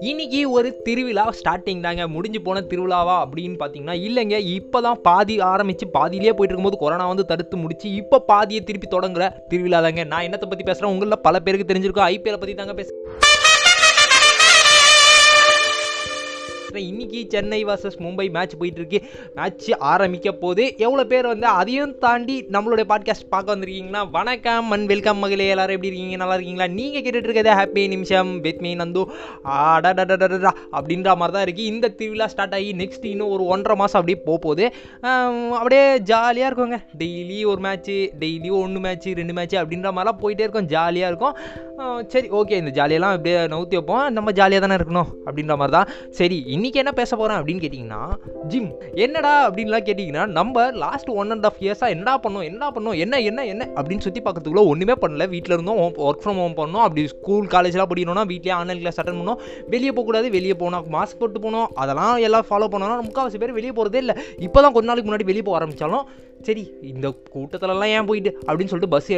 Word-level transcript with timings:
இன்னைக்கு 0.00 0.50
ஒரு 0.50 0.82
திருவிழா 0.82 1.30
ஸ்டார்டிங் 1.30 1.80
தாங்க. 1.80 2.08
முடிஞ்சு 2.08 2.40
போன 2.40 2.60
திருவிழாவா 2.60 3.24
அப்படின்னு 3.24 3.56
பார்த்தீங்கன்னா 3.58 3.94
இல்லைங்க. 4.08 4.38
இப்போ 4.38 4.80
தான் 4.80 5.00
பாதி 5.02 5.40
ஆரம்பித்து 5.40 5.88
பாதியிலே 5.88 6.32
போயிட்டு 6.32 6.54
இருக்கும்போது 6.54 6.76
கொரோனா 6.76 7.06
வந்து 7.06 7.24
தடுத்து 7.24 7.56
முடிச்சு 7.56 7.94
இப்போ 7.94 8.20
பாதியை 8.20 8.64
திருப்பி 8.64 8.88
தொடங்குற 8.96 9.46
திருவிழா 9.48 9.80
தாங்க 9.80 10.04
நான் 10.04 10.24
என்னத்தை 10.24 10.48
பற்றி 10.48 10.64
பேசுகிறேன் 10.64 10.92
உங்களில் 10.92 11.22
பல 11.22 11.40
பேருக்கு 11.40 11.74
தெரிஞ்சிருக்கோம். 11.74 12.08
ஐபிஎல் 12.14 12.40
பற்றி 12.40 12.54
தாங்க 12.54 12.74
பேச 12.74 12.93
இன்னைக்கு 16.80 17.20
சென்னை 17.28 17.60
வர்சஸ் 17.64 17.98
மும்பை 18.04 18.26
மேட்ச் 18.36 18.54
போயிட்டுருக்கு. 18.60 18.98
மேட்ச் 19.34 19.70
ஆரம்பிக்க 19.92 20.32
போது 20.42 20.62
எவ்வளோ 20.86 21.04
பேர் 21.12 21.26
வந்து 21.32 21.46
அதையும் 21.60 21.94
தாண்டி 21.98 22.36
நம்மளுடைய 22.56 22.86
பாட்காஸ்ட் 22.92 23.30
பார்க்க 23.34 23.54
வந்திருக்கீங்கன்னா 23.54 24.02
வணக்கம் 24.18 24.70
அண்ட் 24.76 24.86
வெல்கம் 24.92 25.20
மகளே. 25.24 25.48
எல்லாரும் 25.54 25.76
எப்படி 25.76 25.90
இருக்கீங்க? 25.92 26.18
நல்லா 26.22 26.36
இருக்கீங்களா? 26.38 26.68
நீங்கள் 26.78 27.02
கேட்டுட்டு 27.02 27.28
இருக்கிறது 27.28 27.52
ஹாப்பி 27.60 27.84
நிமிஷம். 27.94 28.32
With 28.46 28.62
me 28.66 28.74
Nandhu. 28.82 29.04
ஆடாடா 29.58 30.52
அப்படின்ற 30.78 31.16
மாதிரி 31.20 31.34
தான் 31.36 31.44
இருக்குது 31.46 31.70
இந்த 31.74 31.92
திருவிழா 32.00 32.26
ஸ்டார்ட் 32.34 32.54
ஆகி 32.58 32.70
நெக்ஸ்ட் 32.82 33.06
இன்னும் 33.12 33.32
ஒரு 33.36 33.44
ஒன்றரை 33.54 33.76
மாதம் 33.82 34.00
அப்படியே 34.00 34.18
போக 34.28 34.38
போகுது. 34.46 34.66
அப்படியே 35.58 35.84
ஜாலியாக 36.10 36.50
இருக்குங்க. 36.50 36.78
டெய்லி 37.02 37.38
ஒரு 37.52 37.60
மேட்ச்சு 37.66 37.96
டெய்லி 38.22 38.50
ஒன்று 38.62 38.80
மேட்ச்சு 38.86 39.16
ரெண்டு 39.20 39.36
மேட்ச்சு 39.38 39.56
அப்படின்ற 39.62 39.90
மாதிரிலாம் 39.96 40.22
போயிட்டே 40.22 40.44
இருக்கும். 40.46 40.68
ஜாலியாக 40.74 41.12
இருக்கும். 41.12 41.36
சரி 42.12 42.28
ஓகே 42.40 42.56
இந்த 42.62 42.72
ஜாலியெல்லாம் 42.78 43.14
அப்படியே 43.16 43.38
நவுத்தி 43.54 43.76
வைப்போம். 43.78 44.04
நம்ம 44.18 44.32
ஜாலியாக 44.40 44.66
தானே 44.66 44.76
இருக்கணும் 44.80 45.10
அப்படின்ற 45.26 45.56
மாதிரி 45.60 45.76
தான் 45.76 45.90
சரி 46.20 46.38
இன்றைக்கி 46.64 46.80
என்ன 46.82 46.92
பேச 46.98 47.10
போகிறேன் 47.20 47.38
அப்படின்னு 47.38 47.62
கேட்டிங்கன்னா 47.62 47.98
ஜிம். 48.50 48.68
என்னடா 49.04 49.32
அப்படின்லாம் 49.46 49.84
கேட்டிங்கன்னா 49.88 50.22
நம்ம 50.36 50.62
லாஸ்ட் 50.82 51.10
ஒன் 51.20 51.32
அண்ட் 51.34 51.46
ஆஃப் 51.48 51.58
இயர்ஸாக 51.64 51.94
என்னடா 51.94 52.14
பண்ணோம் 52.24 52.44
என்னடா 52.48 52.68
பண்ணோம் 52.76 52.96
என்ன 53.04 53.20
என்ன 53.30 53.44
என்ன 53.52 53.64
அப்படின்னு 53.78 54.04
சுற்றி 54.06 54.20
பார்க்கறதுக்குள்ள 54.26 54.62
ஒன்றுமே 54.70 54.94
பண்ணல. 55.02 55.26
வீட்டில் 55.34 55.54
இருந்தோம் 55.56 55.80
ஒர்க் 56.06 56.22
ஃப்ரம் 56.22 56.38
ஹோம் 56.42 56.56
பண்ணோம். 56.60 56.84
அப்படி 56.86 57.02
ஸ்கூல் 57.14 57.50
காலேஜ்லாம் 57.54 57.90
படிக்கணும்னா 57.90 58.24
வீட்லேயே 58.30 58.54
ஆன்லைன் 58.60 58.80
கிளாஸ் 58.82 59.00
அட்டன் 59.02 59.20
பண்ணோம். 59.20 59.42
வெளியே 59.74 59.92
போகக்கூடாது 59.96 60.30
வெளியே 60.36 60.56
போனோம் 60.62 60.86
மாஸ்க் 60.96 61.20
போட்டு 61.22 61.42
போனோம் 61.46 61.68
அதெல்லாம் 61.84 62.16
எல்லாம் 62.28 62.46
ஃபாலோ 62.50 62.68
பண்ணோம்னா 62.74 62.98
முக்கால்வாசி 63.08 63.40
பேர் 63.42 63.56
வெளியே 63.58 63.74
போகிறதே 63.80 64.02
இல்லை. 64.04 64.16
இப்போ 64.48 64.62
தான் 64.66 64.74
கொஞ்ச 64.76 64.88
நாளைக்கு 64.90 65.10
முன்னாடி 65.10 65.28
வெளியே 65.32 65.46
போக 65.48 65.58
ஆரம்பித்தாலும் 65.60 66.06
சரி 66.48 66.62
இந்த 66.92 67.06
கூட்டத்திலலாம் 67.34 67.92
ஏன் 67.96 68.08
போயிட்டு? 68.08 68.30
அப்படின்னு 68.46 68.70
சொல்லிட்டு 68.72 68.92
பஸ் 68.94 69.10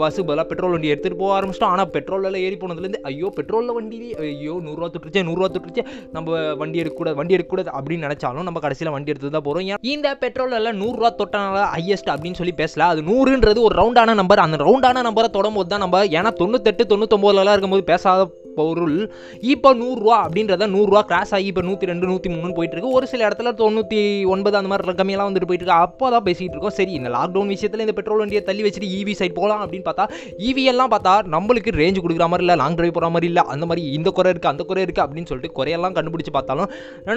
பஸ்ஸு 0.00 0.24
பதிலாக 0.28 0.46
பெட்ரோல் 0.50 0.74
வண்டி 0.74 0.90
எடுத்துகிட்டு 0.92 1.20
போக 1.22 1.32
ஆரம்பிச்சிட்டோம். 1.36 1.72
ஆனால் 1.74 1.90
பெட்ரோலெல்லாம் 1.96 2.44
ஏறி 2.46 2.56
போனதுலேருந்து 2.62 3.02
ஐயோ 3.10 3.30
பெட்ரோலில் 3.38 3.74
வண்டி 3.78 3.98
ஐயோ 4.26 4.54
நூறுரூவா 4.66 4.88
தொட்டுருச்சே 4.94 5.24
நூறுரூவா 5.28 5.50
தொட்டுருச்சே. 5.54 5.84
நம்ம 6.16 6.26
வண்டி 6.62 6.82
எடுக்கக்கூடாது 6.82 7.18
வண்டி 7.20 7.36
எடுக்கக்கூடாது 7.38 7.72
அப்படின்னு 7.78 8.06
நினச்சாலும் 8.08 8.48
நம்ம 8.48 8.62
கடைசியில் 8.66 8.94
வண்டி 8.96 9.12
எடுத்து 9.14 9.34
தான் 9.36 9.46
போகிறோம் 9.48 9.68
ஏன்? 9.72 9.82
இந்த 9.94 10.08
பெட்ரோலெல்லாம் 10.24 10.80
நூறுரூவா 10.82 11.12
தொட்டனால 11.22 11.64
ஹையஸ்ட் 11.76 12.12
அப்படின்னு 12.14 12.40
சொல்லி 12.42 12.56
பேசல. 12.62 12.88
அது 12.94 13.02
நூறுன்றது 13.10 13.60
ஒரு 13.68 13.76
ரவுண்டான 13.82 14.14
நம்பர் 14.22 14.44
அந்த 14.46 14.58
ரவுண்டான 14.66 15.04
நம்பரை 15.08 15.30
தொடும்போது 15.38 15.72
தான் 15.74 15.84
நம்ம 15.84 16.04
ஏன்னா 16.18 16.32
தொண்ணூத்தெட்டு 16.42 16.90
தொண்ணூத்தொம்போதுலலாம் 16.92 17.56
இருக்கும்போது 17.56 17.84
பேசாத 17.92 18.26
பொருள். 18.58 18.98
இப்போ 19.52 19.72
நூறுரூவா 19.82 20.18
அப்படின்றத 20.24 20.68
நூறுரூவா 20.76 21.02
கிராஸ் 21.10 21.34
ஆகி 21.38 21.48
இப்போ 21.52 21.64
நூற்றி 21.68 21.90
ரெண்டு 21.92 22.06
நூற்றி 22.12 22.28
மூணுன்னு 22.34 22.56
போயிட்டு 22.58 22.76
இருக்கு 22.76 22.94
ஒரு 22.98 23.08
சில 23.12 23.26
இடத்துல 23.28 23.52
தொண்ணூற்றி 23.62 24.00
ஒன்பது 24.34 24.58
அந்த 24.60 24.70
மாதிரி 24.72 24.96
கம்மியெல்லாம் 25.00 25.30
வந்துட்டு 25.30 25.50
போயிட்டு 25.50 25.66
இருக்கு 25.66 25.86
அப்போ 25.86 26.06
தான் 26.16 26.26
பேசிகிட்டு 26.28 26.56
இருக்கோம். 26.56 26.76
சரி 26.80 26.92
இந்த 27.00 27.10
லாக்டவுன் 27.16 27.52
விஷயத்தில் 27.54 27.84
இந்த 27.86 27.96
பெட்ரோல் 27.98 28.22
வண்டியை 28.22 28.42
தள்ளி 28.48 28.64
வச்சுட்டு 28.66 28.90
ஈவி 28.98 29.14
சைட் 29.20 29.36
போகலாம் 29.40 29.62
அப்படின்னு 29.64 29.86
பார்த்தா 29.88 30.06
ஈவி 30.48 30.64
எல்லாம் 30.72 30.92
பார்த்தா 30.94 31.14
நம்மளுக்கு 31.36 31.76
ரேஞ்ச் 31.80 32.02
கொடுக்குற 32.04 32.26
மாதிரி 32.32 32.44
இல்லை 32.46 32.56
லாங் 32.62 32.78
டிரைவ் 32.78 32.94
போகிற 32.96 33.10
மாதிரி 33.16 33.30
இல்லை. 33.32 33.44
அந்த 33.54 33.64
மாதிரி 33.70 33.82
இந்த 33.98 34.08
குறை 34.18 34.30
இருக்குது 34.32 34.52
அந்த 34.52 34.64
குறை 34.70 34.82
இருக்குது 34.86 35.04
அப்படின்னு 35.06 35.30
சொல்லிட்டு 35.32 35.56
குறையெல்லாம் 35.58 35.96
கண்டுபிடிச்சு 35.98 36.34
பார்த்தாலும் 36.38 36.70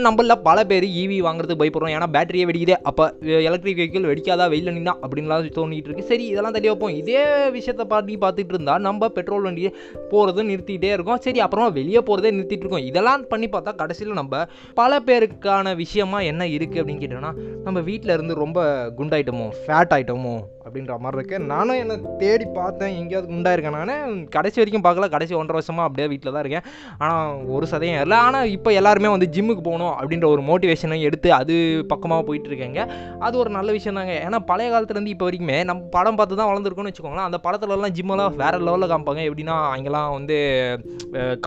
நம்மள 0.07 0.35
பல 0.47 0.57
பேர் 0.71 0.87
ஈவி 1.01 1.17
வாங்குறதுக்கு 1.27 1.61
பயப்படுறோம். 1.63 1.93
ஏன்னா 1.97 2.09
பேட்டரியே 2.15 2.45
வெடிக்குதே. 2.49 2.77
அப்போ 2.89 3.03
எலக்ட்ரிக் 3.49 3.79
வெஹிக்கிள் 3.81 4.09
வெடிக்காதா 4.11 4.45
வெயில் 4.53 4.75
நின்னா 4.77 4.95
அப்படின்லாம் 5.05 5.47
தோணிட்டு 5.57 5.89
இருக்கு. 5.89 6.09
சரி 6.11 6.25
இதெல்லாம் 6.31 6.55
தள்ளி 6.55 6.69
வைப்போம். 6.71 6.95
இதே 7.01 7.23
விஷயத்தை 7.57 7.85
பார்த்து 7.91 8.19
பார்த்துட்டு 8.23 8.53
இருந்தால் 8.55 8.83
நம்ம 8.87 9.09
பெட்ரோல் 9.17 9.45
வண்டியை 9.47 9.69
போகிறது 10.11 10.41
நிறுத்திட்டே 10.49 10.89
இருக்கோம். 10.95 11.19
சரி 11.25 11.30
சரி 11.31 11.43
அப்புறமா 11.43 11.67
வெளியே 11.75 11.99
போகிறதே 11.99 12.29
நிறுத்திட்டு 12.35 12.63
இருக்கோம். 12.63 12.87
இதெல்லாம் 12.87 13.21
பண்ணி 13.27 13.47
பார்த்தா 13.51 13.71
கடைசியில் 13.75 14.17
நம்ம 14.19 14.39
பல 14.79 14.97
பேருக்கான 14.99 15.75
விஷயமா 15.75 16.19
என்ன 16.31 16.43
இருக்குது 16.55 16.79
அப்படின்னு 16.81 17.03
கேட்டோம்னா 17.03 17.31
நம்ம 17.65 17.79
வீட்டில் 17.89 18.13
இருந்து 18.13 18.33
ரொம்ப 18.41 18.59
குண்டாயிட்டோமோ 18.97 19.47
ஃபேட் 19.59 19.93
ஆகிட்டோமோ 19.95 20.33
அப்படின்ற 20.71 20.97
மாதிரி 21.03 21.17
இருக்கு. 21.19 21.37
நானும் 21.53 21.79
என்னை 21.83 21.95
தேடி 22.21 22.45
பார்த்தேன். 22.57 22.93
எங்கேயாவது 22.99 23.33
உண்டாயிருக்கேன் 23.37 23.77
நான். 23.77 24.19
கடைசி 24.35 24.57
வரைக்கும் 24.59 24.83
பார்க்கல. 24.85 25.07
கடைசி 25.15 25.33
ஒன்றரை 25.39 25.57
வருஷமாக 25.59 25.85
அப்படியே 25.87 26.07
வீட்டில் 26.11 26.33
தான் 26.35 26.43
இருக்கேன். 26.43 26.65
ஆனால் 27.03 27.31
ஒரு 27.55 27.65
சதையும் 27.71 28.01
இல்லை 28.03 28.17
ஆனால் 28.25 28.49
இப்போ 28.55 28.69
எல்லாருமே 28.79 29.09
வந்து 29.13 29.27
ஜிம்முக்கு 29.35 29.63
போகணும் 29.67 29.93
அப்படின்ற 29.99 30.27
ஒரு 30.33 30.41
மோட்டிவேஷனை 30.49 30.97
எடுத்து 31.07 31.29
அது 31.39 31.55
பக்கமாக 31.91 32.23
போயிட்டு 32.27 32.49
இருக்கேங்க 32.51 32.81
அது 33.25 33.35
ஒரு 33.41 33.49
நல்ல 33.57 33.69
விஷயம் 33.77 33.99
தாங்க. 33.99 34.13
ஏன்னா 34.27 34.39
பழைய 34.51 34.69
காலத்துலேருந்து 34.73 35.13
இப்போ 35.15 35.27
வரைக்குமே 35.27 35.57
நம்ம 35.69 35.89
படம் 35.95 36.19
பார்த்து 36.19 36.39
தான் 36.41 36.49
வளர்ந்துருக்கோம்னு 36.51 36.91
வச்சுக்கோங்களேன். 36.91 37.27
அந்த 37.29 37.39
படத்துலலாம் 37.45 37.95
ஜிம்மெல்லாம் 37.97 38.37
வேறு 38.43 38.63
லெவலில் 38.67 38.91
காமிப்பாங்க. 38.93 39.23
எப்படின்னா 39.29 39.57
அங்கெல்லாம் 39.73 40.09
வந்து 40.17 40.37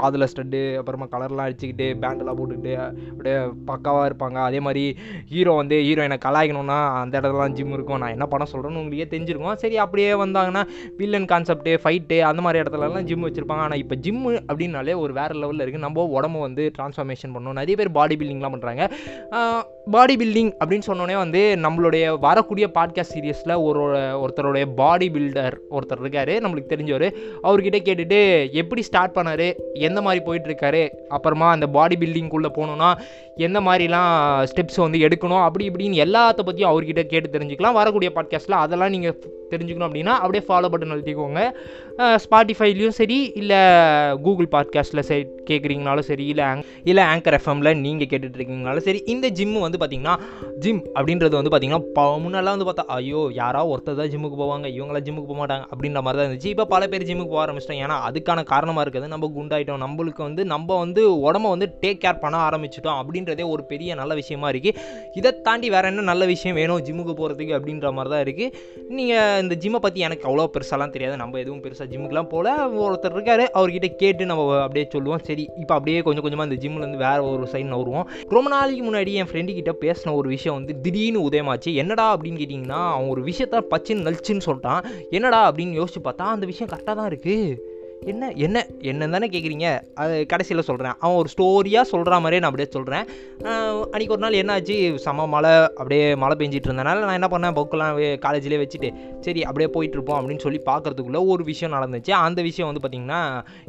காதில் 0.00 0.28
ஸ்டட்டு 0.32 0.62
அப்புறமா 0.80 1.08
கலர்லாம் 1.14 1.46
அடிச்சுக்கிட்டு 1.46 1.88
பேண்டெல்லாம் 2.04 2.38
போட்டுக்கிட்டு 2.40 2.74
அப்படியே 3.12 3.36
பக்காவாக 3.70 4.08
இருப்பாங்க. 4.10 4.38
அதே 4.48 4.60
மாதிரி 4.66 4.84
ஹீரோ 5.32 5.54
வந்து 5.62 5.78
ஹீரோ 5.88 6.04
என்னை 6.08 6.18
கலாய்க்கணும்னா 6.26 6.78
அந்த 7.02 7.14
இடத்துலலாம் 7.20 7.56
ஜிம் 7.58 7.74
இருக்கும். 7.76 8.00
நான் 8.02 8.14
என்ன 8.16 8.26
படம் 8.34 8.50
சொல்கிறேன்னு 8.52 8.82
உங்களுக்கே 8.82 9.08
தெரிஞ்சிருக்கும். 9.14 9.60
சரி 9.64 9.78
அப்படியே 9.86 10.10
வந்தாங்கன்னா 10.24 10.64
வில்லன் 11.00 11.30
கான்செப்ட்டு 11.34 11.74
ஃபைட்டு 11.84 12.18
அந்த 12.30 12.42
மாதிரி 12.46 12.62
இடத்துலலாம் 12.64 13.08
ஜிம் 13.10 13.28
வச்சுருப்பாங்க. 13.28 13.64
ஆனால் 13.68 13.82
இப்போ 13.84 13.96
ஜிம்மு 14.06 14.32
அப்படின்னாலே 14.50 14.96
ஒரு 15.04 15.14
வேறு 15.20 15.40
லெவலில் 15.44 15.64
இருக்குது 15.64 15.86
நம்ம 15.86 16.08
உடம்பு 16.18 16.40
வந்து 16.48 16.64
ட்ரான்ஸ்ஃபார்மேஷன் 16.78 17.34
பண்ணணும். 17.36 17.58
நிறைய 17.62 17.76
பேர் 17.80 17.96
பாடி 18.00 18.16
பில்டிங்லாம் 18.20 18.56
பண்ணுறாங்க 18.56 18.84
பாடி 19.90 20.16
பில்டிங் 20.16 20.52
அப்படின்னு 20.64 20.80
சொன்னோடனே 20.86 21.16
வந்து 21.16 21.58
நம்மளுடைய 21.62 22.18
வரக்கூடிய 22.18 22.70
பாட்காஸ்ட் 22.74 23.14
சீரியஸில் 23.14 23.62
ஒரு 23.62 23.96
ஒருத்தருடைய 23.96 24.64
பாடி 24.76 25.10
பில்டர் 25.10 25.52
ஒருத்தர் 25.70 26.00
இருக்கார். 26.00 26.28
நம்மளுக்கு 26.28 26.68
தெரிஞ்சவர். 26.68 27.12
அவர்கிட்ட 27.42 27.76
கேட்டுட்டு 27.84 28.50
எப்படி 28.52 28.82
ஸ்டார்ட் 28.82 29.16
பண்ணார்? 29.16 29.54
எந்த 29.74 30.02
மாதிரி 30.02 30.24
போயிட்டுருக்காரு? 30.24 30.88
அப்புறமா 31.08 31.50
அந்த 31.50 31.66
பாடி 31.66 31.96
பில்டிங்குள்ளே 32.00 32.48
போகணுன்னா 32.54 32.92
எந்த 33.36 33.60
மாதிரிலாம் 33.60 34.46
ஸ்டெப்ஸ் 34.54 34.76
வந்து 34.76 34.98
எடுக்கணும்? 34.98 35.42
அப்படி 35.42 35.70
இப்படின்னு 35.70 36.02
எல்லாத்த 36.04 36.42
பற்றியும் 36.44 36.70
அவர்கிட்ட 36.70 37.02
கேட்டு 37.02 37.38
தெரிஞ்சுக்கலாம். 37.38 37.72
வரக்கூடிய 37.72 38.12
பாட்காஸ்ட்டில் 38.14 38.50
அதெல்லாம் 38.50 38.90
நீங்கள் 38.90 39.18
தெரிஞ்சுக்கணும் 39.52 39.88
அப்படின்னா 39.88 40.14
அப்படியே 40.22 40.44
ஃபாலோ 40.48 40.70
பட்டன் 40.72 40.94
அழுத்திக்கோங்க 40.96 41.40
ஸ்பாட்டிஃபைலையும் 42.24 42.96
சரி 43.00 43.18
இல்லை 43.40 43.60
கூகுள் 44.24 44.50
பாட்காஸ்ட்டில் 44.54 45.06
சரி 45.10 45.24
கேட்குறீங்கனாலும் 45.50 46.08
சரி 46.10 46.24
இல்லை 46.26 46.44
ஆங் 46.50 46.62
இல்லை 46.84 47.02
ஆங்கர் 47.12 47.36
எஃப்எம்மில் 47.38 47.72
நீங்கள் 47.84 48.10
கேட்டுட்ருக்கீங்கனாலும் 48.12 48.86
சரி 48.88 49.02
இந்த 49.14 49.26
ஜிம்மு 49.38 49.64
வந்து 49.66 49.80
பார்த்தீங்கன்னா 49.82 50.16
ஜிம் 50.64 50.82
அப்படின்றது 50.96 51.34
வந்து 51.40 51.52
பார்த்தீங்கன்னா 51.52 52.06
முன்னெல்லாம் 52.24 52.56
வந்து 52.56 52.68
பார்த்தா 52.68 52.86
ஐயோ 52.96 53.20
யாராவது 53.40 53.72
ஒருத்தர் 53.74 53.98
தான் 54.00 54.10
ஜிம்முக்கு 54.12 54.38
போவாங்க 54.42 54.66
இவங்களாம் 54.76 55.04
ஜிம்முக்கு 55.06 55.30
போக 55.30 55.38
மாட்டாங்க 55.40 55.64
அப்படின்ற 55.72 56.00
மாதிரி 56.04 56.18
தான் 56.18 56.26
இருந்துச்சு. 56.26 56.52
இப்போ 56.54 56.64
பல 56.72 56.88
பேர் 56.92 57.06
ஜிம்முக்கு 57.08 57.32
போக 57.34 57.42
ஆரம்பிச்சிட்டோம் 57.44 57.82
ஏன்னா 57.84 57.96
அதுக்கான 58.08 58.44
காரணமாக 58.52 58.84
இருக்குது 58.84 59.12
நம்ம 59.14 59.30
குண்டாயிட்டோம். 59.36 59.82
நம்மளுக்கு 59.84 60.22
வந்து 60.28 60.42
நம்ம 60.54 60.78
வந்து 60.82 61.02
உடம்ப 61.26 61.46
வந்து 61.54 61.68
டேக் 61.82 62.02
கேர் 62.04 62.22
பண்ண 62.24 62.36
ஆரம்பிச்சிட்டோம் 62.48 62.98
அப்படின்றதே 63.00 63.46
ஒரு 63.54 63.64
பெரிய 63.72 63.94
நல்ல 64.00 64.14
விஷயமா 64.20 64.50
இருக்குது 64.54 64.80
இதை 65.20 65.32
தாண்டி 65.48 65.70
வேறு 65.74 65.90
என்ன 65.92 66.06
நல்ல 66.12 66.24
விஷயம் 66.32 66.58
வேணும் 66.60 66.82
ஜிம்முக்கு 66.88 67.14
போகிறதுக்கு 67.20 67.56
அப்படின்ற 67.58 67.92
மாதிரி 67.98 68.12
தான் 68.14 68.24
இருக்குது 68.26 68.52
நீங்கள் 68.98 69.40
இந்த 69.44 69.56
ஜிம்மை 69.62 69.80
பற்றி 69.84 70.00
எனக்கு 70.08 70.26
அவ்வளோ 70.28 70.46
பெருசாலாம் 70.54 70.94
தெரியாது. 70.94 71.16
நம்ம 71.22 71.38
எதுவும் 71.44 71.62
பெருசாக 71.64 71.88
ஜிம்முக்குலாம் 71.92 72.30
போல. 72.34 72.54
ஒருத்தர் 72.84 73.16
இருக்கார் 73.16 73.44
அவர்கிட்ட 73.58 73.90
கேட்டு 74.02 74.28
நம்ம 74.30 74.44
அப்படியே 74.64 74.86
சொல்லுவோம். 74.94 75.24
சரி 75.28 75.46
இப்போ 75.62 75.74
அப்படியே 75.78 76.00
கொஞ்சம் 76.08 76.26
கொஞ்சமாக 76.26 76.48
இந்த 76.50 76.58
ஜிம்லேருந்து 76.64 77.02
வேறு 77.06 77.24
ஒரு 77.32 77.48
சைடு 77.54 77.68
நவருவோம் 77.74 78.08
ரொம்ப 78.36 78.48
நாளைக்கு 78.56 78.84
முன்னாடி 78.90 79.12
என் 79.22 79.30
ஃப்ரெண்டு 79.30 79.58
கிட்ட 79.58 79.74
பேசின 79.84 80.14
ஒரு 80.20 80.28
விஷயம் 80.36 80.58
வந்து 80.58 80.74
திடீர்னு 80.86 81.26
உதயமாச்சு. 81.28 81.72
என்னடா 81.82 82.06
அப்படின்னு 82.16 82.40
கேட்டிங்கன்னா 82.42 82.80
அவன் 82.94 83.12
ஒரு 83.14 83.22
விஷயத்த 83.30 83.62
பச்சின்னு 83.74 84.06
நலிச்சுன்னு 84.08 84.46
சொல்லிட்டான். 84.48 84.82
என்னடா 85.18 85.42
அப்படின்னு 85.50 85.78
யோசிச்சு 85.80 86.02
பார்த்தா 86.08 86.34
அந்த 86.36 86.46
விஷயம் 86.52 86.72
கரெக்டாக 86.72 86.96
தான் 87.00 87.10
இருக்குது 87.12 87.72
என்ன 88.12 88.24
என்ன 88.46 88.58
என்ன 88.90 89.06
தானே 89.14 89.26
கேட்குறீங்க 89.34 89.66
அது 90.02 90.14
கடைசியில் 90.32 90.66
சொல்கிறேன் 90.68 90.94
அவன் 91.02 91.18
ஒரு 91.20 91.28
ஸ்டோரியாக 91.34 91.84
சொல்கிற 91.90 92.18
மாதிரியே 92.24 92.40
நான் 92.42 92.50
அப்படியே 92.50 92.68
சொல்கிறேன் 92.76 93.04
அன்றைக்கி 93.92 94.12
ஒரு 94.16 94.22
நாள் 94.24 94.36
என்னாச்சு? 94.40 94.76
செம 95.04 95.26
மழை 95.34 95.52
அப்படியே 95.80 96.06
மழை 96.22 96.34
பெஞ்சிட்டு 96.40 96.68
இருந்தனால 96.70 97.04
நான் 97.06 97.18
என்ன 97.18 97.28
பண்ணேன்? 97.34 97.54
புக்கெல்லாம் 97.58 97.96
காலேஜ்லேயே 98.24 98.60
வச்சுட்டு 98.62 98.88
சரி 99.26 99.40
அப்படியே 99.48 99.68
போயிட்டுருப்போம் 99.76 100.18
அப்படின்னு 100.18 100.44
சொல்லி 100.46 100.60
பார்க்குறதுக்குள்ளே 100.70 101.22
ஒரு 101.34 101.44
விஷயம் 101.50 101.74
நடந்துச்சு. 101.76 102.12
அந்த 102.26 102.42
விஷயம் 102.48 102.68
வந்து 102.70 102.82
பார்த்திங்கன்னா 102.84 103.20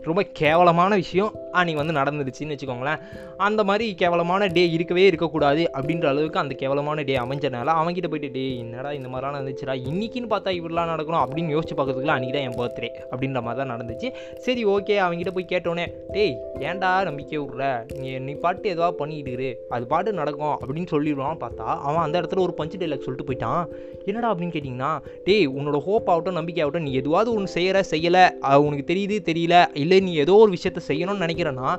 ரொம்ப 0.10 0.24
கேவலமான 0.42 0.92
விஷயம் 1.04 1.32
அன்றைக்கி 1.60 1.80
வந்து 1.82 1.98
நடந்துருச்சுன்னு 2.00 2.56
வச்சுக்கோங்களேன். 2.56 3.00
அந்த 3.48 3.62
மாதிரி 3.70 3.88
கேவலமான 4.02 4.48
டே 4.58 4.66
இருக்கவே 4.78 5.06
இருக்கக்கூடாது 5.12 5.64
அப்படின்ற 5.78 6.08
அளவுக்கு 6.14 6.44
அந்த 6.44 6.56
கேவலமான 6.64 7.08
டே 7.12 7.18
அமைஞ்சனால 7.26 7.78
அவன்கிட்ட 7.82 8.10
போயிட்டு 8.14 8.32
டே 8.38 8.46
என்னடா 8.64 8.92
இந்த 9.00 9.08
மாதிரிலாம் 9.10 9.38
நடந்துச்சுடா 9.40 9.76
இன்னைக்குன்னு 9.92 10.32
பார்த்தா 10.36 10.58
இவரெலாம் 10.60 10.92
நடக்கணும் 10.94 11.24
அப்படின்னு 11.26 11.56
யோசிச்சு 11.58 11.78
பார்க்குறதுக்குள்ள 11.80 12.18
அன்றைக்கி 12.18 12.38
தான் 12.38 12.48
என் 12.50 12.60
பர்த்டே 12.62 12.92
அப்படின்ற 13.12 13.42
மாதிரி 13.48 13.62
தான் 13.64 13.74
நடந்துச்சு. 13.76 14.10
சரி 14.46 14.66
ஓகே 14.66 14.96
அவங்ககிட்ட 15.04 15.34
போய் 15.38 15.52
கேட்டோன்னே 15.54 15.86
டேய் 16.16 16.36
ஏன்டா 16.70 16.90
நம்பிக்கை 17.10 17.38
விட்ற? 17.40 17.64
நீ 18.02 18.10
நீ 18.28 18.34
பாட்டு 18.44 18.70
ஏதாவது 18.70 18.98
பண்ணிக்கிட்டு 19.02 19.50
அது 19.76 19.86
பாட்டு 19.94 20.20
நடக்கும் 20.22 20.56
அப்படின்னு 20.62 20.92
சொல்லிடுவான் 20.92 21.42
பார்த்தா 21.44 21.68
அவன் 21.88 22.04
அந்த 22.06 22.16
இடத்துல 22.22 22.44
ஒரு 22.48 22.54
பஞ்சு 22.54 22.78
டைலாக் 22.78 23.06
சொல்லிட்டு 23.08 23.30
போயிட்டான். 23.30 23.64
என்னடா? 24.06 24.30
அப்படின்னு 24.34 24.56
கேட்டிங்கன்னா 24.58 24.92
டேய் 25.28 25.48
உன்னோட 25.58 25.80
ஹோப் 25.88 26.10
ஆகட்டும் 26.10 26.40
நம்பிக்கை 26.40 26.64
ஆகட்டும் 26.64 26.88
நீ 26.88 26.94
எதுவாவது 27.02 27.30
ஒன்று 27.36 27.56
செய்கிற 27.58 27.84
செய்யலை. 27.94 28.26
உனக்கு 28.68 28.86
தெரியுது 28.94 29.18
தெரியல. 29.32 29.56
இல்லை 29.84 30.00
நீ 30.00 30.14
ஏதோ 30.26 30.36
ஒரு 30.44 30.52
விஷயத்த 30.58 30.82
செய்யணும்னு 30.88 31.26
நினைக்கிறேன்னா 31.26 31.72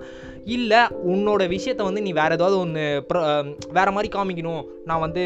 இல்லை 0.56 0.80
உன்னோட 1.12 1.42
விஷயத்த 1.54 1.82
வந்து 1.86 2.02
நீ 2.02 2.10
வேறு 2.18 2.34
ஏதாவது 2.34 2.56
ஒன்று 2.58 2.82
வேறு 3.78 3.92
மாதிரி 3.92 4.08
காமிக்கணும். 4.16 4.64
நான் 4.88 5.02
வந்து 5.04 5.22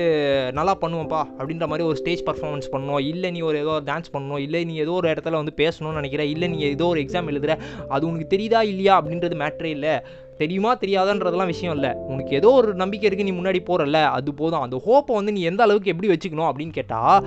நல்லா 0.58 0.74
பண்ணுவேன்ப்பா 0.82 1.20
அப்படின்ற 1.38 1.66
மாதிரி 1.70 1.86
ஒரு 1.88 1.96
ஸ்டேஜ் 1.96 2.22
பர்ஃபார்மன்ஸ் 2.28 2.70
பண்ணணும் 2.74 3.02
இல்லை 3.10 3.30
நீ 3.30 3.40
ஒரு 3.40 3.58
ஏதோ 3.58 3.74
டான்ஸ் 3.90 4.12
பண்ணணும் 4.12 4.42
இல்லை 4.46 4.60
நீ 4.64 4.74
ஏதோ 4.84 4.92
ஒரு 5.00 5.08
இடத்துல 5.12 5.40
வந்து 5.40 5.52
பேசணும்னு 5.56 5.98
நினைக்கிற. 6.00 6.24
இல்லை 6.24 6.48
நீ 6.48 6.58
ஏதோ 6.70 6.86
ஒரு 6.86 7.00
எக்ஸாம் 7.10 7.30
எழுதுற? 7.30 7.58
அது 7.88 8.06
உனக்கு 8.06 8.36
தெரியுதா 8.36 8.62
இல்லையா 8.62 9.02
அப்படின்றது 9.02 9.36
மேட்ரே 9.44 9.64
இல்லை. 9.64 10.04
தெரியுமா 10.42 10.72
தெரியாதான்றதெல்லாம் 10.82 11.52
விஷயம் 11.52 11.74
இல்லை. 11.76 11.90
உனக்கு 12.12 12.32
ஏதோ 12.40 12.50
ஒரு 12.60 12.70
நம்பிக்கை 12.82 13.06
இருக்குது 13.08 13.28
நீ 13.28 13.34
முன்னாடி 13.38 13.60
போகிறல்ல 13.68 14.00
அது 14.16 14.30
போதும். 14.40 14.64
அந்த 14.66 14.76
ஹோப்பை 14.86 15.14
வந்து 15.18 15.34
நீ 15.36 15.42
எந்த 15.50 15.62
அளவுக்கு 15.66 15.92
எப்படி 15.94 16.10
வச்சுக்கணும் 16.12 16.48
அப்படின்னு 16.50 16.76
கேட்டால் 16.78 17.22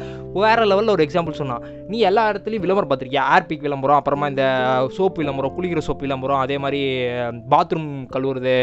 வேறு 0.46 0.70
லெவலில் 0.72 0.96
ஒரு 0.96 1.06
எக்ஸாம்பிள் 1.08 1.40
சொன்னான். 1.42 1.66
நீ 1.94 1.98
எல்லா 2.10 2.26
இடத்துலையும் 2.32 2.66
விளம்பரம் 2.66 2.92
பார்த்துருக்கியா? 2.92 3.26
ஏர்பிக் 3.38 3.66
விளம்பரம் 3.68 4.00
அப்புறமா 4.02 4.30
இந்த 4.34 4.46
சோப்பு 4.98 5.22
விளம்பரம் 5.24 5.56
குளிக்கிற 5.58 5.84
சோப்பு 5.88 6.06
விளம்பரம் 6.08 6.44
அதே 6.46 6.58
மாதிரி 6.66 6.82
பாத்ரூம் 7.54 7.92
கழுவுறது 8.16 8.56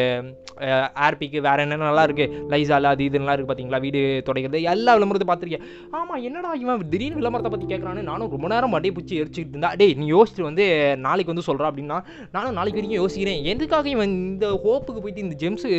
ஏர்பிக்கு 1.06 1.38
வேறு 1.46 1.62
என்னென்ன 1.64 1.86
நல்லா 1.88 2.02
இருக்குது 2.06 2.32
லைசால் 2.52 2.88
அது 2.90 3.04
இதுலாம் 3.08 3.34
இருக்குது 3.34 3.50
பார்த்தீங்களா 3.50 3.80
வீடு 3.84 4.00
துடைக்கிறது 4.26 4.60
எல்லா 4.72 4.94
விளம்பரத்தை 4.96 5.26
பார்த்துருக்கேன் 5.28 5.66
ஆமாம் 5.98 6.22
என்னடா 6.28 6.50
இவன் 6.62 6.82
திடீர்னு 6.92 7.20
விளம்பரத்தை 7.20 7.50
பற்றி 7.52 7.68
கேட்குறான்னு 7.70 8.02
நானும் 8.10 8.32
ரொம்ப 8.34 8.48
நேரம் 8.54 8.74
மடியை 8.74 8.92
பிடிச்சி 8.96 9.20
எரிச்சிக்கிட்டு 9.22 9.54
இருந்தா 9.56 9.70
டேய் 9.80 9.94
நீ 10.00 10.08
யோசிச்சுட்டு 10.16 10.48
வந்து 10.48 10.66
நாளைக்கு 11.06 11.32
வந்து 11.32 11.46
சொல்கிறா 11.48 11.70
அப்படின்னா 11.70 11.98
நானும் 12.36 12.58
நாளைக்கு 12.58 12.78
வரைக்கும் 12.78 13.02
யோசிக்கிறேன். 13.02 13.40
எதுக்காக 13.52 13.88
இவன் 13.96 14.14
இந்த 14.40 14.50
ஹோப்புக்கு 14.64 15.00
போயிட்டு 15.04 15.24
இந்த 15.24 15.36
ஜெம்ஸு 15.42 15.70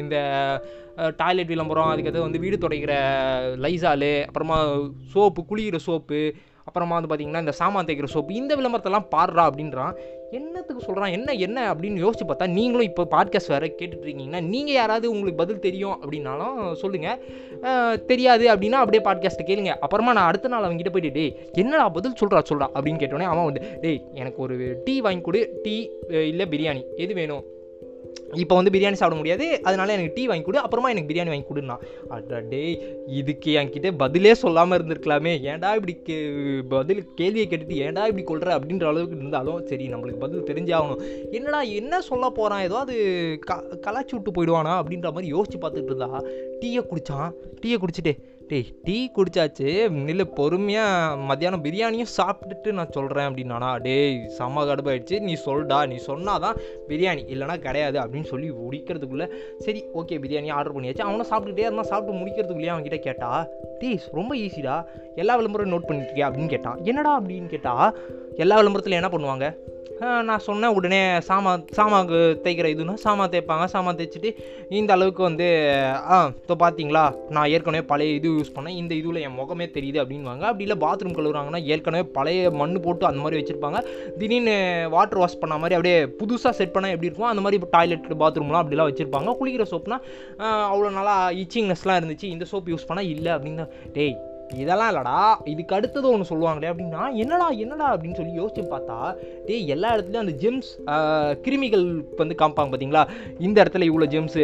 இந்த 0.00 0.16
டாய்லெட் 1.20 1.52
விளம்பரம் 1.52 1.92
அதுக்கடுத்து 1.92 2.26
வந்து 2.26 2.42
வீடு 2.42 2.56
துடைக்கிற 2.64 2.96
லைசாலு 3.62 4.10
அப்புறமா 4.26 4.56
சோப்பு 5.12 5.40
குளிக்கிற 5.48 5.78
சோப்பு 5.86 6.18
அப்புறமா 6.68 6.94
வந்து 6.96 7.08
பார்த்தீங்கன்னா 7.10 7.40
இந்த 7.44 7.54
சாமான் 7.58 7.86
தேய்க்கிற 7.86 8.08
சோப்பு 8.12 8.36
இந்த 8.40 8.52
விளம்பரத்தெல்லாம் 8.58 9.08
பாடுறா 9.14 9.42
அப்படின்றான். 9.48 9.96
என்னத்துக்கு 10.38 10.84
சொல்கிறான் 10.86 11.14
என்ன 11.16 11.34
என்ன 11.46 11.58
அப்படின்னு 11.72 12.02
யோசிச்சு 12.04 12.26
பார்த்தா 12.28 12.46
நீங்களும் 12.58 12.88
இப்போ 12.90 13.04
பாட்காஸ்ட் 13.14 13.52
வேறு 13.54 13.68
கேட்டுட்ருக்கீங்கன்னா 13.80 14.40
நீங்கள் 14.52 14.78
யாராவது 14.78 15.10
உங்களுக்கு 15.14 15.40
பதில் 15.42 15.64
தெரியும் 15.66 15.96
அப்படின்னாலும் 16.02 16.60
சொல்லுங்கள் 16.82 17.98
தெரியாது 18.12 18.46
அப்படின்னா 18.54 18.80
அப்படியே 18.84 19.02
பாட்காஸ்ட்டை 19.08 19.46
கேளுங்க. 19.50 19.74
அப்புறமா 19.86 20.14
நான் 20.18 20.30
அடுத்த 20.30 20.52
நாள் 20.54 20.68
அவங்ககிட்ட 20.68 20.94
போயிட்டு 20.96 21.16
டேய் 21.18 21.34
என்னடா 21.64 21.88
பதில் 21.98 22.18
சொல்கிறா 22.22 22.42
சொல்கிறா 22.52 22.68
அப்படின்னு 22.76 23.02
கேட்டோன்னே 23.02 23.28
அவன் 23.32 23.48
வந்து 23.50 23.64
டேய் 23.84 24.00
எனக்கு 24.22 24.40
ஒரு 24.46 24.56
டீ 24.86 24.96
வாங்கி 25.08 25.24
கொடு. 25.28 25.42
டீ 25.66 25.76
இல்லை 26.30 26.46
பிரியாணி. 26.54 26.84
எது 27.06 27.14
வேணும்? 27.20 27.44
இப்போ 28.42 28.54
வந்து 28.58 28.72
பிரியாணி 28.74 28.98
சாப்பிட 29.00 29.18
முடியாது. 29.20 29.46
அதனால 29.62 29.92
எனக்கு 29.92 30.14
டீ 30.14 30.26
வாங்கி 30.26 30.44
கொடு. 30.44 30.58
அப்புறமா 30.58 30.88
எனக்கு 30.94 31.10
பிரியாணி 31.10 31.32
வாங்கி 31.32 31.48
கொடுன்னா. 31.50 31.76
அட 32.14 32.40
டேய் 32.52 32.74
இதுக்கு 33.20 33.50
என்கிட்ட 33.60 33.90
பதிலே 33.96 34.34
சொல்லாமல் 34.34 34.76
இருந்திருக்கலாமே. 34.78 35.34
ஏன்டா 35.50 35.70
இப்படி 35.78 35.94
கே 36.08 36.16
பதில் 36.74 37.02
கேள்வியை 37.14 37.46
கேட்டுட்டு 37.48 37.80
ஏன்டா 37.86 38.04
இப்படி 38.10 38.22
கொள்கிற 38.22 38.58
அப்படின்ற 38.58 38.86
அளவுக்கு 38.92 39.18
இருந்தாலும் 39.18 39.66
சரி 39.66 39.86
நம்மளுக்கு 39.88 40.24
பதில் 40.24 40.48
தெரிஞ்சாகணும். 40.50 41.02
என்னடா 41.30 41.60
என்ன 41.80 42.00
சொல்ல 42.00 42.30
போகிறான் 42.30 42.64
ஏதோ 42.68 42.78
அது 42.84 42.96
க 43.48 43.60
கலாச்சி 43.86 44.14
விட்டு 44.16 44.36
போயிடுவானா 44.36 44.74
அப்படின்ற 44.82 45.10
மாதிரி 45.12 45.32
யோசிச்சு 45.34 45.60
பார்த்துட்டு 45.64 45.92
இருந்தா 45.92 46.22
டீயை 46.62 46.84
குடித்தான் 46.90 47.30
டீயை 47.62 47.78
குடிச்சிட்டு 47.78 48.14
டேய் 48.48 48.74
டீ 48.82 49.10
குடிச்சாச்சு. 49.16 49.68
இல்லை 50.08 50.24
பொறுமையாக 50.24 51.16
மத்தியானம் 51.16 51.64
பிரியாணியும் 51.64 52.12
சாப்பிட்டுட்டு 52.16 52.72
நான் 52.72 52.90
சொல்கிறேன் 52.90 53.28
அப்படின்னானா 53.28 53.80
டேய் 53.80 54.30
செம்ம 54.38 54.64
கடுப்பாயிடுச்சு. 54.68 55.20
நீ 55.20 55.36
சொல்டா. 55.44 55.86
நீ 55.86 55.96
சொன்னாதான் 56.06 56.56
பிரியாணி. 56.88 57.22
இல்லைனா 57.34 57.56
கிடையாது 57.58 57.98
அப்படின்னு 57.98 58.24
சொல்லி 58.24 58.50
முடிக்கிறதுக்குள்ளே 58.50 59.28
சரி 59.58 59.84
ஓகே 59.94 60.18
பிரியாணி 60.24 60.50
ஆர்டர் 60.50 60.76
பண்ணியாச்சு. 60.76 61.00
அவனை 61.00 61.26
சாப்பிட்டுட்டே 61.30 61.58
இருந்தால் 61.58 61.84
சாப்பிட்டு 61.84 62.20
முடிக்கிறதுக்குள்ளேயே 62.20 62.72
அவன்கிட்ட 62.74 62.98
கேட்டா 62.98 63.46
டேய் 63.78 64.00
ரொம்ப 64.12 64.34
ஈஸிடா 64.34 64.84
எல்லா 65.14 65.36
விளம்பரம் 65.36 65.72
நோட் 65.72 65.90
பண்ணிருக்கியா 65.90 66.28
அப்படின்னு 66.28 66.48
கேட்டான். 66.48 66.78
என்னடா? 66.84 67.20
அப்படின்னு 67.20 67.46
கேட்டால் 67.46 67.96
எல்லா 68.42 68.56
விளம்பரத்துலையும் 68.60 69.02
என்ன 69.02 69.12
பண்ணுவாங்க? 69.14 69.46
நான் 70.28 70.42
சொன்னேன் 70.46 70.74
உடனே 70.76 70.98
சாமா 71.26 71.50
சாமாக்கு 71.76 72.18
தேய்க்கிற 72.44 72.68
இதுன்னா 72.72 72.94
சாமா 73.02 73.24
தேய்ப்பாங்க. 73.32 73.66
சாமான் 73.74 73.98
தேய்ச்சிட்டு 73.98 74.30
இந்த 74.78 74.90
அளவுக்கு 74.96 75.22
வந்து 75.26 75.46
ஆ 76.14 76.16
இப்போ 76.40 76.54
பார்த்தீங்களா 76.62 77.04
நான் 77.34 77.50
ஏற்கனவே 77.54 77.84
பழைய 77.92 78.16
இது 78.18 78.32
யூஸ் 78.38 78.52
பண்ணேன். 78.56 78.76
இந்த 78.80 78.92
இதுவில் 79.00 79.22
என் 79.26 79.38
முகமே 79.38 79.68
தெரியுது 79.76 80.00
அப்படின்வாங்க 80.02 80.44
அப்படி 80.50 80.66
இல்லை 80.66 80.78
பாத்ரூம் 80.84 81.16
கழுவுறாங்கன்னா 81.18 81.62
ஏற்கனவே 81.72 82.04
பழைய 82.18 82.50
மண் 82.60 82.76
போட்டு 82.86 83.08
அந்த 83.10 83.22
மாதிரி 83.24 83.40
வச்சுருப்பாங்க. 83.40 83.80
திடீர்னு 84.20 84.56
வாட்டர் 84.96 85.22
வாஷ் 85.22 85.40
பண்ண 85.44 85.60
மாதிரி 85.64 85.78
அப்படியே 85.78 85.96
புதுசாக 86.20 86.54
செட் 86.60 86.74
பண்ணால் 86.76 86.94
எப்படி 86.96 87.10
இருக்கும் 87.10 87.32
அந்த 87.32 87.44
மாதிரி 87.46 87.60
இப்போ 87.60 87.72
டாய்லெட் 87.78 88.12
பாத்ரூம்லாம் 88.24 88.62
அப்படிலாம் 88.64 88.90
வச்சுருப்பாங்க. 88.92 89.38
குளிக்கிற 89.40 89.66
சோப்புனா 89.74 90.00
அவ்வளோ 90.72 90.92
நல்லா 91.00 91.16
இச்சிங்னஸ்லாம் 91.44 92.00
இருந்துச்சு. 92.02 92.28
இந்த 92.36 92.46
சோப் 92.52 92.72
யூஸ் 92.74 92.88
பண்ணால் 92.90 93.12
இல்லை 93.16 93.32
அப்படின்னு 93.38 93.66
டேய் 93.98 94.16
இதெல்லாம் 94.54 94.90
இல்லைடா 94.90 95.18
இதுக்கு 95.44 95.74
அடுத்தது 95.74 96.06
ஒன்று 96.10 96.28
சொல்லுவாங்களே 96.28 96.70
அப்படின்னா 96.70 97.02
என்னடா 97.22 97.46
என்னடா 97.62 97.86
அப்படின்னு 97.92 98.18
சொல்லி 98.18 98.38
யோசிச்சு 98.38 98.64
பார்த்தா 98.70 98.96
டே 99.46 99.56
எல்லா 99.68 99.88
இடத்துலையும் 99.94 100.24
அந்த 100.24 100.34
ஜெம்ஸ் 100.42 100.70
கிருமிகள் 101.44 101.86
வந்து 102.16 102.34
காமிப்பாங்க 102.34 102.70
பார்த்தீங்களா 102.70 103.02
இந்த 103.40 103.56
இடத்துல 103.62 103.88
இவ்வளோ 103.90 104.08
ஜெம்ஸ் 104.14 104.36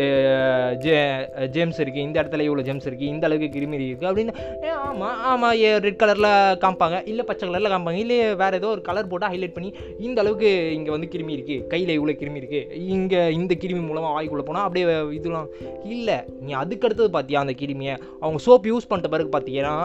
ஜெம்ஸ் 1.52 1.80
இருக்குது 1.80 2.04
இந்த 2.04 2.16
இடத்துல 2.20 2.46
இவ்வளோ 2.46 2.64
ஜெம்ஸ் 2.68 2.88
இருக்குது 2.88 3.10
இந்த 3.10 3.26
அளவுக்கு 3.26 3.50
கிருமி 3.50 3.78
இருக்குது 3.80 4.10
அப்படின்னு 4.10 4.34
ஏ 4.64 4.72
ஆமாம் 4.80 5.18
ஆமாம் 5.30 5.54
ரெட் 5.84 6.00
கலரில் 6.02 6.30
காமிப்பாங்க 6.62 6.98
இல்லை 7.04 7.24
பச்சை 7.24 7.44
கலரில் 7.48 7.72
காமிப்பாங்க 7.72 8.00
இல்லை 8.00 8.18
வேறு 8.34 8.56
ஏதோ 8.56 8.70
ஒரு 8.70 8.82
கலர் 8.82 9.10
போட்டு 9.10 9.32
ஹைலைட் 9.32 9.54
பண்ணி 9.54 9.70
இந்த 10.00 10.18
அளவுக்கு 10.20 10.50
இங்கே 10.74 10.90
வந்து 10.90 11.10
கிருமி 11.14 11.36
இருக்குது 11.36 11.66
கையில் 11.68 11.96
இவ்வளோ 11.96 12.16
கிருமி 12.20 12.42
இருக்குது 12.42 12.80
இங்கே 12.90 13.22
இந்த 13.30 13.54
கிருமி 13.54 13.82
மூலமாக 13.86 14.12
வாய்க்குள்ளே 14.12 14.46
போனால் 14.46 14.66
அப்படியே 14.66 14.86
இதெல்லாம் 15.12 15.48
இல்லை 15.90 16.18
நீ 16.40 16.52
அதுக்கு 16.60 16.86
அடுத்தது 16.86 17.10
பார்த்தியா 17.10 17.40
அந்த 17.40 17.54
கிருமியை? 17.60 17.94
அவங்க 18.22 18.38
சோப் 18.40 18.66
யூஸ் 18.66 18.88
பண்ணிட்ட 18.88 19.10
பிறகு 19.10 19.30
பார்த்தீங்கன்னா 19.32 19.74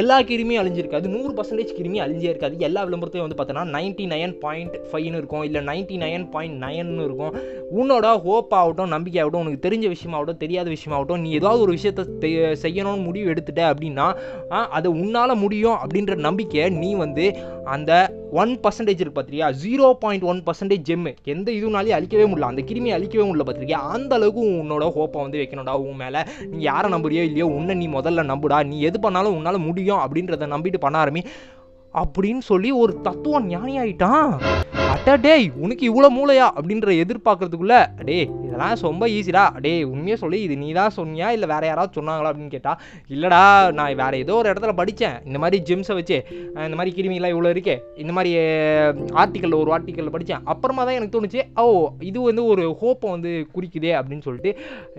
எல்லா 0.00 0.14
கிருமியும் 0.28 0.60
அழிஞ்சிருக்காது 0.60 1.10
நூறு 1.12 1.32
பர்சன்டேஜ் 1.38 1.74
கிருமி 1.76 1.98
அழிஞ்சே 2.04 2.28
இருக்காது 2.30 2.54
எல்லா 2.68 2.80
விளம்பரத்தையும் 2.86 3.26
வந்து 3.26 3.36
பார்த்தோன்னா 3.40 3.62
நைன்ட்டி 3.74 4.04
நைன் 4.12 4.32
பாயிண்ட் 4.44 4.74
ஃபைவ்னு 4.90 5.18
இருக்கும். 5.20 5.44
இல்லை 5.48 5.60
நைன்ட்டி 5.68 5.96
நைன் 6.04 6.24
பாயிண்ட் 6.32 6.56
நைன்னு 6.64 7.04
இருக்கும். 7.08 7.34
உன்னோட 7.80 8.06
ஹோப் 8.24 8.54
ஆகட்டும் 8.60 8.92
நம்பிக்கை 8.94 9.20
ஆகட்டும் 9.22 9.42
உனக்கு 9.44 9.64
தெரிஞ்ச 9.66 9.86
விஷயமாகட்டும் 9.94 10.40
தெரியாத 10.42 10.68
விஷயமாகட்டும் 10.76 11.22
நீ 11.26 11.30
ஏதாவது 11.40 11.62
ஒரு 11.66 11.74
விஷயத்த 11.76 12.32
செய்யணும்னு 12.64 13.06
முடிவு 13.08 13.30
எடுத்துட்ட 13.34 13.62
அப்படின்னா 13.72 14.08
அதை 14.78 14.90
உன்னால் 15.02 15.40
முடியும் 15.44 15.78
அப்படின்ற 15.82 16.16
நம்பிக்கை 16.28 16.66
நீ 16.82 16.90
வந்து 17.04 17.26
அந்த 17.74 17.92
ஒன் 18.42 18.52
பர்சன்டேஜ் 18.62 19.00
இருக்கு 19.02 19.18
பார்த்திரியா 19.18 19.46
zero 19.62 19.88
point 20.02 20.24
one 20.30 20.40
percentage 20.46 20.84
gem 20.88 21.12
எந்த 21.34 21.48
இதுனாலையும் 21.58 21.96
அழிக்கவே 21.98 22.24
முடியல. 22.30 22.50
அந்த 22.52 22.62
கிருமி 22.70 22.90
அழிக்கவே 22.96 23.24
முடியல 23.28 23.44
பார்த்துருக்கியா 23.46 23.80
அந்த 23.96 24.12
அளவுக்கு 24.18 24.42
உன்னோட 24.62 24.84
ஹோப்பை 24.96 25.20
வந்து 25.24 25.40
வைக்கணும்டா 25.42 25.76
உன் 25.86 26.00
மேலே. 26.02 26.22
நீ 26.50 26.58
யாரை 26.70 26.90
நம்புறியோ 26.96 27.22
இல்லையோ 27.30 27.48
உன்னை 27.58 27.76
நீ 27.82 27.88
முதல்ல 27.96 28.26
நம்புடா. 28.32 28.58
நீ 28.72 28.76
எது 28.90 29.00
பண்ணாலும் 29.06 29.36
உன்னால் 29.38 29.64
முடியும் 29.68 29.82
அப்படின்றத 29.92 30.46
நம்பிட்டு 30.46 30.78
பண்ண 30.78 31.04
ஆரம்பி. 31.04 31.24
அப்படின்னு 31.94 32.38
சொல்லி 32.38 32.70
ஒரு 32.70 33.00
தத்துவம் 33.00 33.46
ஞானி 33.46 33.78
ஆயிட்டான் 33.78 34.32
அட்டா 34.94 35.20
டேய் 35.20 35.52
உனக்கு 35.56 35.92
இவ்வளோ 35.92 36.12
மூளையா? 36.12 36.48
அப்படின்ற 36.56 37.04
எதிர்பார்க்கறதுக்குள்ள 37.04 37.86
டே 38.04 38.30
இதெல்லாம் 38.54 38.82
ரொம்ப 38.88 39.04
ஈஸிடா 39.14 39.44
டே 39.64 39.70
உண்மையாக 39.92 40.18
சொல்லி 40.22 40.38
இது 40.46 40.54
நீ 40.60 40.68
தான் 40.78 40.92
சொன்னியா? 40.96 41.28
இல்லை 41.36 41.46
வேறு 41.52 41.66
யாராவது 41.70 41.96
சொன்னாங்களா 41.98 42.28
அப்படின்னு 42.30 42.52
கேட்டால் 42.54 42.78
இல்லைடா 43.14 43.40
நான் 43.78 43.96
வேறு 44.00 44.20
ஏதோ 44.24 44.34
ஒரு 44.40 44.48
இடத்துல 44.52 44.72
படித்தேன் 44.80 45.16
இந்த 45.28 45.38
மாதிரி 45.42 45.56
ஜிம்ஸை 45.68 45.94
வச்சு 45.98 46.16
இந்த 46.66 46.76
மாதிரி 46.78 46.92
கிருமிலாம் 46.96 47.32
இவ்வளோ 47.34 47.50
இருக்கே. 47.54 47.76
இந்த 48.02 48.12
மாதிரி 48.16 48.30
ஆர்டிக்கலில் 49.22 49.58
ஒரு 49.62 49.72
ஆர்டிக்கலில் 49.76 50.14
படித்தேன் 50.16 50.44
அப்புறமா 50.52 50.82
தான் 50.84 50.96
எனக்கு 50.98 51.14
தோணுச்சு 51.16 51.42
ஓ 51.62 51.64
இது 52.10 52.18
வந்து 52.28 52.44
ஒரு 52.52 52.66
ஹோப்பை 52.82 53.10
வந்து 53.14 53.32
குறிக்குதே 53.56 53.92
அப்படின்னு 54.00 54.26
சொல்லிட்டு 54.28 54.52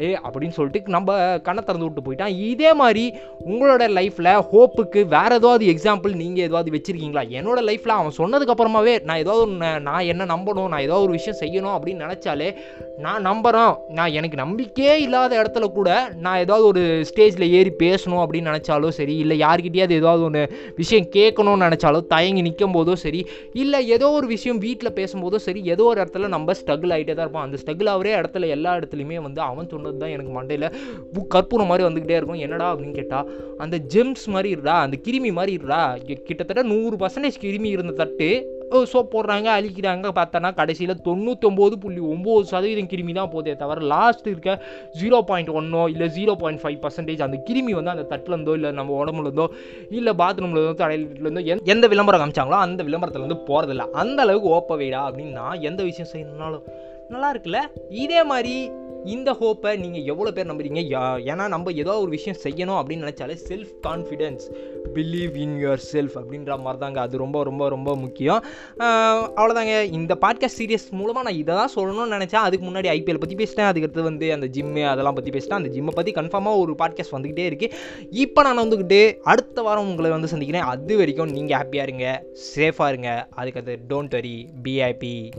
ஏ 0.05 0.09
அப்படின்னு 0.25 0.57
சொல்லிட்டு 0.57 0.95
நம்ம 0.97 1.09
கண்ணை 1.47 1.63
திறந்து 1.63 1.87
விட்டு 1.87 2.05
போயிட்டான். 2.07 2.35
இதே 2.51 2.73
மாதிரி 2.81 3.05
உங்களோட 3.51 3.83
லைஃப்பில் 3.99 4.31
ஹோப்புக்கு 4.51 5.01
வேறு 5.15 5.39
ஏதாவது 5.41 5.65
எக்ஸாம்பிள் 5.73 6.19
நீங்கள் 6.23 6.47
ஏதாவது 6.49 6.75
வச்சுருக்கீங்களா? 6.75 7.25
என்னோட 7.39 7.59
லைஃப்பில் 7.69 7.97
அவன் 7.99 8.17
சொன்னதுக்கப்புறமாவே 8.19 8.95
நான் 9.07 9.21
ஏதாவது 9.23 9.43
ஒன்று 9.47 9.71
நான் 9.89 10.09
என்ன 10.11 10.29
நம்பணும் 10.33 10.71
நான் 10.73 10.85
ஏதாவது 10.87 11.05
ஒரு 11.07 11.15
விஷயம் 11.19 11.41
செய்யணும் 11.43 11.75
அப்படின்னு 11.77 12.05
நினச்சாலே 12.05 12.49
நான் 13.05 13.25
நம்புகிறோம் 13.45 13.73
நான் 13.97 14.13
எனக்கு 14.19 14.37
நம்பிக்கையே 14.41 14.93
இல்லாத 15.05 15.31
இடத்துல 15.41 15.65
கூட 15.77 15.89
நான் 16.23 16.39
ஏதாவது 16.43 16.65
ஒரு 16.67 16.81
ஸ்டேஜில் 17.09 17.45
ஏறி 17.57 17.71
பேசணும் 17.83 18.21
அப்படின்னு 18.23 18.49
நினச்சாலோ 18.51 18.89
சரி 18.97 19.15
இல்லை 19.23 19.35
யார்கிட்டயாவது 19.39 19.97
ஏதாவது 20.01 20.23
ஒன்று 20.27 20.41
விஷயம் 20.81 21.07
கேட்கணும்னு 21.15 21.65
நினச்சாலோ 21.67 21.99
தயங்கி 22.13 22.43
நிற்கும் 22.47 22.75
போதோ 22.77 22.93
சரி 23.03 23.21
இல்லை 23.63 23.79
ஏதோ 23.95 24.07
ஒரு 24.19 24.27
விஷயம் 24.33 24.61
வீட்டில் 24.65 24.95
பேசும்போதோ 24.99 25.39
சரி 25.47 25.61
ஏதோ 25.73 25.85
ஒரு 25.91 25.99
இடத்துல 26.03 26.29
நம்ம 26.35 26.55
ஸ்ட்ரகிள் 26.59 26.93
ஆகிட்டே 26.95 27.15
தான் 27.15 27.25
இருப்போம். 27.25 27.45
அந்த 27.47 27.59
ஸ்ட்ரகிள் 27.61 27.91
ஆகிறே 27.93 28.13
இடத்துல 28.21 28.49
எல்லா 28.55 28.73
இடத்துலையுமே 28.79 29.19
வந்து 29.27 29.41
அவன் 29.49 29.71
சொன்னது 29.73 30.01
தான் 30.03 30.13
எனக்கு 30.15 30.33
மண்டையில் 30.37 30.67
கற்பூரம் 31.35 31.71
மாதிரி 31.71 31.87
வந்துக்கிட்டே 31.87 32.17
இருக்கும். 32.19 32.41
என்னடா 32.47 32.69
அப்படின்னு 32.71 32.97
கேட்டால் 33.01 33.29
அந்த 33.65 33.75
ஜெம்ஸ் 33.95 34.25
மாதிரி 34.35 34.49
இருடா 34.55 34.77
அந்த 34.87 34.97
கிருமி 35.07 35.31
மாதிரி 35.39 35.53
இருடா 35.59 35.81
கிட்டத்தட்ட 36.29 36.63
நூறு 36.73 36.95
பர்சன்டேஜ் 37.03 37.41
கிருமி 37.45 37.71
இருந்த 37.75 37.95
தட்டு 38.01 38.29
சோப் 38.91 39.11
போடுறாங்க 39.13 39.47
அழிக்கிறாங்க. 39.57 40.05
பார்த்தோன்னா 40.19 40.53
கடைசியில் 40.53 40.95
தொண்ணூத்தொம்பது 41.07 41.75
புள்ளி 41.83 42.01
ஒம்பது 42.13 42.45
சதவீதம் 42.51 42.89
கிருமி 42.93 43.13
தான் 43.13 43.29
போதே 43.29 43.55
தவிர 43.55 43.81
லாஸ்ட் 43.93 44.27
இருக்க 44.27 44.53
ஜீரோ 45.01 45.21
பாயிண்ட் 45.21 45.49
ஒன்னோ 45.49 45.89
இல்லை 45.89 46.07
ஜீரோ 46.07 46.35
பாயிண்ட் 46.35 46.61
ஃபைவ் 46.63 46.79
பர்சன்டேஜ் 46.85 47.21
அந்த 47.21 47.37
கிருமி 47.49 47.71
வந்து 47.71 47.93
அந்த 47.95 48.05
தட்டிலேருந்தோ 48.11 48.53
இல்லை 48.53 48.71
நம்ம 48.71 49.05
உடம்புல 49.05 49.29
இருந்தோ 49.29 49.47
இல்லை 49.89 50.13
பாத்ரூம்ல 50.13 50.61
இருந்தோ 50.61 50.77
தலையிலேருந்தோ 50.83 51.43
எந்த 51.45 51.71
எந்த 51.73 51.87
விளம்பரம் 51.87 52.21
காமிச்சாங்களோ 52.21 52.59
அந்த 52.65 52.83
விளம்பரத்தில் 52.83 53.25
வந்து 53.27 53.39
போகிறதில்ல 53.47 53.85
அந்த 53.91 54.21
அளவுக்கு 54.21 54.49
ஓப்ப 54.49 54.77
வைடா 54.77 55.01
அப்படின்னு 55.07 55.31
நான் 55.31 55.61
எந்த 55.61 55.83
விஷயம் 55.83 56.11
செய்யணும்னாலும் 56.13 56.65
நல்லா 57.09 57.31
இருக்குல்ல? 57.33 57.59
இதே 57.89 58.23
மாதிரி 58.23 58.53
இந்த 59.05 59.31
ஹோப்பை 59.33 59.77
நீங்கள் 59.77 60.03
எவ்வளோ 60.03 60.31
பேர் 60.31 60.47
நம்புறீங்க? 60.47 60.75
யா- 60.75 61.33
ஏன்னா 61.33 61.47
நம்ம 61.47 61.71
ஏதோ 61.71 61.99
ஒரு 61.99 62.09
விஷயம் 62.09 62.39
செய்யணும் 62.43 62.73
அப்படின்னு 62.73 63.05
நினச்சாலே 63.05 63.37
self 63.49 63.71
confidence 63.87 64.39
believe 64.93 65.35
in 65.35 65.65
yourself 65.91 66.15
அப்படின்ற 66.15 66.57
மாதிரி 66.57 66.77
தாங்க 66.77 67.01
அது 67.01 67.17
ரொம்ப 67.17 67.43
ரொம்ப 67.43 67.69
ரொம்ப 67.69 67.95
முக்கியம். 67.95 68.43
அவ்வளோதாங்க 68.79 69.81
இந்த 69.81 70.17
பாட்காஸ்ட் 70.21 70.59
சீரியஸ் 70.59 70.89
மூலமாக 70.89 71.29
நான் 71.29 71.39
இதை 71.39 71.55
தான் 71.55 71.73
சொல்லணும்னு 71.75 72.13
நினச்சேன். 72.13 72.35
அதுக்கு 72.35 72.67
முன்னாடி 72.67 72.93
ஐபிஎல் 72.95 73.19
பற்றி 73.19 73.35
பேசிட்டேன். 73.35 73.67
அதுக்கடுத்து 73.71 74.01
வந்து 74.01 74.33
அந்த 74.33 74.47
ஜிம்மு 74.47 74.85
அதெல்லாம் 74.85 75.13
பற்றி 75.13 75.31
பேசிட்டேன். 75.31 75.53
அந்த 75.53 75.69
ஜிம்மை 75.69 75.89
பற்றி 75.89 76.11
கன்ஃபார்மாக 76.11 76.57
ஒரு 76.57 76.75
பாட்காஸ்ட் 76.77 77.15
வந்துக்கிட்டே 77.15 77.45
இருக்குது 77.45 77.71
இப்போ 78.09 78.41
நான் 78.41 78.59
வந்துக்கிட்டு 78.59 79.17
அடுத்த 79.17 79.61
வாரம் 79.61 79.89
உங்களை 79.89 80.11
வந்து 80.11 80.27
சந்திக்கிறேன். 80.27 80.65
அது 80.65 80.97
வரைக்கும் 80.97 81.29
நீங்கள் 81.29 81.59
ஹாப்பியாக 81.59 81.81
இருங்க. 81.81 82.25
சேஃபாக 82.55 82.87
இருங்க. 82.87 83.27
அதுக்கு 83.29 83.59
அது 83.59 83.79
டோன்ட் 83.89 84.09
வரி 84.09 84.49
பி 84.63 84.79
ஹாப்பி 84.79 85.29